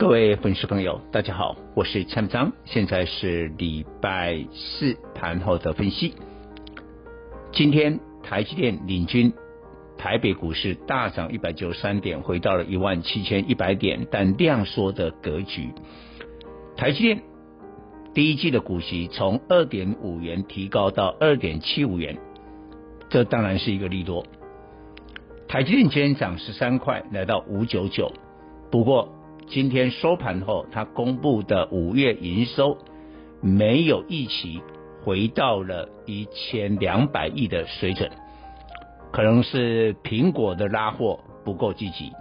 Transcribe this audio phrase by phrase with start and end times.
[0.00, 6.14] 各位粉丝朋友，大家好，我是蔡章，现在是礼拜四盘后的分析。
[7.52, 9.30] 今天台积电领军
[9.98, 15.68] 台北股市大涨一百九十三点，回到了一万七千一百点，但量缩的格局。
[16.78, 17.22] 台积电
[18.14, 22.16] 第一季的股息从二点五元提高到二点七五元，
[23.10, 24.24] 这当然是一个利多。
[25.46, 28.10] 台积电今天涨十三块，来到五九九，
[28.70, 29.19] 不过。
[29.50, 32.78] 今天收盘后，他公布的五月营收
[33.42, 34.62] 没有预期，
[35.02, 38.08] 回到了一千两百亿的水准，
[39.10, 42.12] 可能是苹果的拉货不够积极。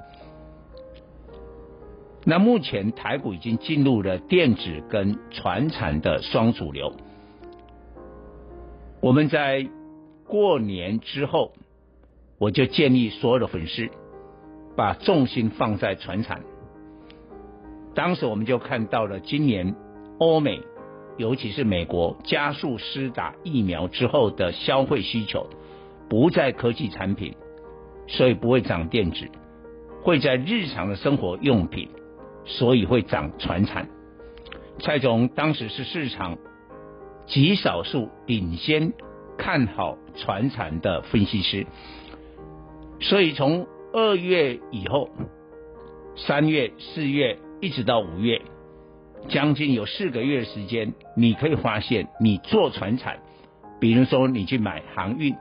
[2.26, 6.92] 那目前台股已经进入了电子跟传产的双主流。
[9.02, 9.70] 我们在
[10.26, 11.54] 过年之后，
[12.40, 13.88] 我就建议所有的粉丝
[14.76, 16.42] 把重心放在传产。
[18.00, 19.76] 当时我们就看到了，今年
[20.20, 20.62] 欧美，
[21.18, 25.50] 尤其是美国加速施打疫苗之后的消费需求，
[26.10, 27.36] 不在科技产品，
[28.08, 29.28] 所以不会涨电子，
[30.02, 31.90] 会在日常的生活用品，
[32.46, 33.90] 所以会涨船产。
[34.80, 36.38] 蔡总当时是市场
[37.26, 38.94] 极少数领先
[39.38, 41.68] 看好船产的分析师，
[43.02, 45.10] 所以从二月以后，
[46.16, 47.38] 三月、四月。
[47.62, 48.42] 一直到五月，
[49.28, 53.20] 将近有四个月的时间，你可以发现，你做船产，
[53.82, 55.36] 比如说你去买航运、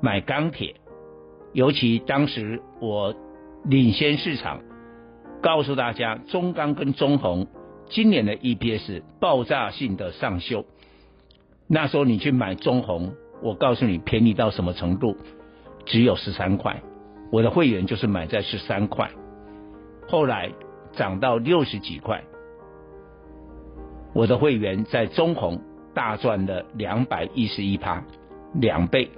[0.00, 0.76] 买钢铁，
[1.52, 3.14] 尤其当时我
[3.66, 4.62] 领先市场，
[5.42, 7.46] 告诉大家中钢跟中红
[7.90, 10.64] 今年的 EPS 爆炸性的上修，
[11.68, 13.12] 那时候你去买中红，
[13.42, 15.18] 我告诉你便宜到什么程度，
[15.84, 16.82] 只有十三块，
[17.30, 19.10] 我的会员就是买在十三块，
[20.08, 20.50] 后来。
[20.92, 22.22] 涨到六十几块，
[24.12, 25.60] 我的会员在中鸿
[25.94, 28.02] 大赚了两百一十一趴，
[28.54, 29.10] 两倍。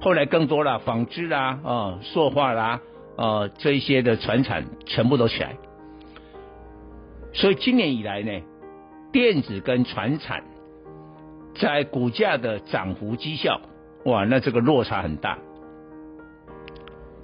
[0.00, 2.80] 后来更多了，纺织啦、啊、塑化啦、
[3.16, 5.56] 呃这些的船产全部都起来。
[7.32, 8.40] 所以今年以来呢，
[9.12, 10.44] 电子跟船产
[11.56, 13.60] 在股价的涨幅绩效，
[14.04, 15.38] 哇，那这个落差很大。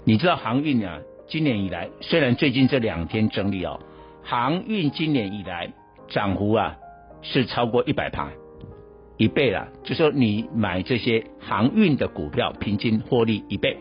[0.04, 0.98] 你知道航运啊？
[1.26, 3.80] 今年以来，虽然最近这两天整理哦，
[4.22, 5.72] 航运今年以来
[6.08, 6.76] 涨幅啊
[7.22, 8.30] 是超过一百趴，
[9.16, 9.68] 一倍了。
[9.82, 13.78] 就说你买这些航运的股票，平均获利一倍。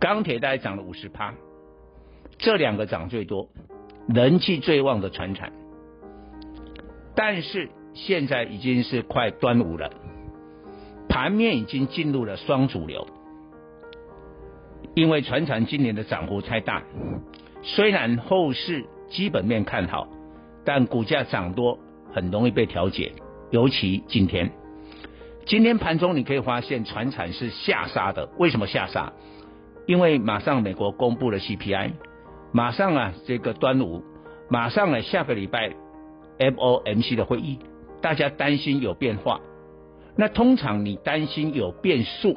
[0.00, 1.34] 钢铁大概涨了五十趴，
[2.38, 3.48] 这两个涨最多，
[4.08, 5.52] 人气最旺的船产。
[7.14, 9.90] 但是现在已经是快端午了，
[11.08, 13.06] 盘面已经进入了双主流。
[14.96, 16.82] 因为船产今年的涨幅太大，
[17.62, 20.08] 虽然后市基本面看好，
[20.64, 21.78] 但股价涨多
[22.14, 23.12] 很容易被调节。
[23.50, 24.50] 尤其今天，
[25.44, 28.30] 今天盘中你可以发现船产是下杀的。
[28.38, 29.12] 为什么下杀？
[29.84, 31.90] 因为马上美国公布了 CPI，
[32.50, 34.02] 马上啊这个端午，
[34.48, 35.74] 马上啊下个礼拜
[36.38, 37.58] FOMC 的会议，
[38.00, 39.42] 大家担心有变化。
[40.16, 42.34] 那通常你担心有变数。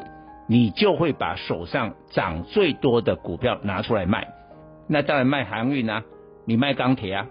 [0.51, 4.29] 你就会把手上涨最多的股票拿出来卖，
[4.87, 6.03] 那当然卖航运啊，
[6.43, 7.27] 你卖钢铁啊。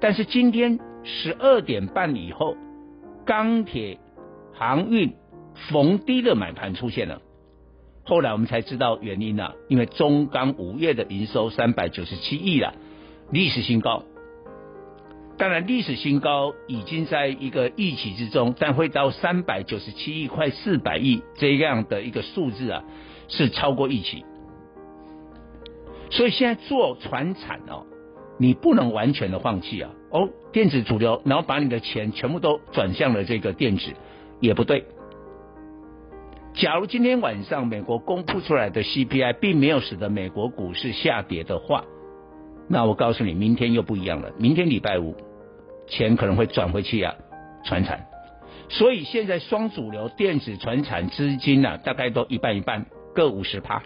[0.00, 2.56] 但是今天十二点半以后，
[3.26, 3.98] 钢铁、
[4.54, 5.12] 航运
[5.68, 7.20] 逢低的买盘出现了。
[8.04, 12.72] 后来我们才知道原因了，因为中钢五月的营收三百九十七亿了，
[13.30, 14.04] 历史新高。
[15.40, 22.84] 当然，历史新高已经在一个预期之中，但会到三百九十七亿、快四百亿这样的一个数字啊，
[23.26, 24.22] 是超过预期。
[26.10, 27.86] 所以现在做传产哦，
[28.38, 29.90] 你不能完全的放弃啊！
[30.10, 33.92] 哦，电子主流，然后把你的钱全部都转向了这个电子，
[34.40, 34.84] 也不对。
[36.52, 41.86] 假如今天晚上美国公布出来的 CPI 并没有使得美国股市下跌的话，
[42.68, 44.32] 那我告诉你，明天又不一样了。
[44.36, 45.16] 明天礼拜五。
[45.90, 47.14] 钱可能会转回去啊，
[47.64, 48.06] 传产，
[48.70, 53.82] 所以现在双主流电子传产资金啊，大概都一半一半，各五十趴。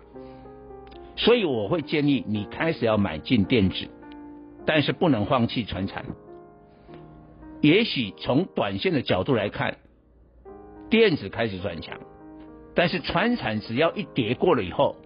[1.17, 3.89] 所以我会建议你开始要买进电子，
[4.67, 6.05] 但是不能放弃传产。
[7.61, 9.79] 也许从短线的角度来看，
[10.91, 11.99] 电子开始转强，
[12.75, 14.97] 但是传产只要一跌过了以后，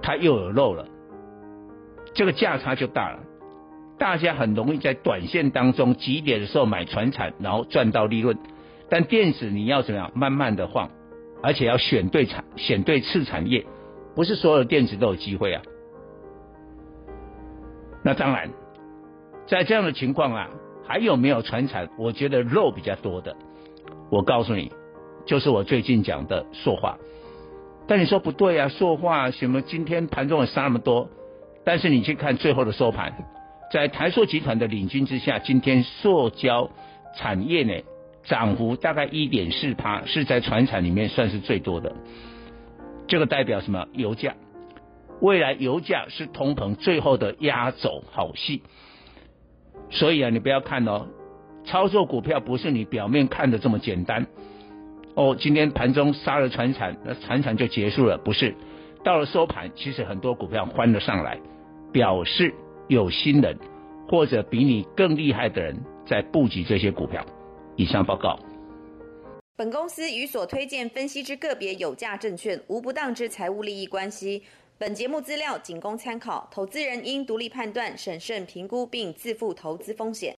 [0.00, 0.86] 它又有漏了，
[2.14, 3.18] 这个价差就大了。
[3.98, 8.38] 大家很容易在短线当中急跌的时候买船产，然后赚到利润。
[8.90, 10.10] 但电子你要怎么样？
[10.14, 10.90] 慢慢的晃，
[11.42, 13.64] 而且要选对产，选对次产业，
[14.14, 15.62] 不是所有的电子都有机会啊。
[18.02, 18.50] 那当然，
[19.46, 20.50] 在这样的情况啊，
[20.86, 21.88] 还有没有船产？
[21.96, 23.36] 我觉得肉比较多的，
[24.10, 24.70] 我告诉你，
[25.24, 26.98] 就是我最近讲的塑化。
[27.86, 29.62] 但你说不对啊，塑化什么？
[29.62, 31.08] 今天盘中也杀那么多，
[31.64, 33.12] 但是你去看最后的收盘。
[33.72, 36.70] 在台塑集团的领军之下，今天塑胶
[37.16, 37.74] 产业呢
[38.22, 41.92] 涨幅大概一点四趴，是在船产里面算是最多的。
[43.08, 43.86] 这个代表什么？
[43.92, 44.34] 油价，
[45.20, 48.62] 未来油价是通膨最后的压轴好戏。
[49.90, 51.08] 所以啊，你不要看哦，
[51.64, 54.26] 操作股票不是你表面看的这么简单。
[55.14, 58.18] 哦，今天盘中杀了船产，那船产就结束了？
[58.18, 58.54] 不是，
[59.04, 61.40] 到了收盘，其实很多股票翻了上来，
[61.92, 62.54] 表示。
[62.88, 63.58] 有新人
[64.08, 65.76] 或者比你更厉害的人
[66.08, 67.24] 在布局这些股票。
[67.76, 68.38] 以上报告。
[69.56, 74.42] 本公司与所推荐分析之个别有价证券无不当之财务利益关系。
[74.78, 80.32] 本节目资料仅供参考，投资人应独立判断、审慎评估并自负投资风险。